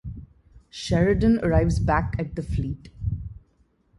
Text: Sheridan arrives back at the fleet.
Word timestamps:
Sheridan 0.71 1.39
arrives 1.43 1.77
back 1.79 2.15
at 2.17 2.33
the 2.33 2.41
fleet. 2.41 2.89